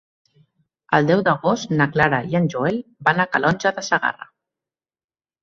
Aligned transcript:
El 0.97 1.09
deu 1.11 1.21
d'agost 1.27 1.73
na 1.81 1.87
Clara 1.97 2.21
i 2.31 2.39
en 2.41 2.49
Joel 2.55 2.81
van 3.11 3.23
a 3.25 3.29
Calonge 3.37 3.75
de 3.79 3.85
Segarra. 3.91 4.29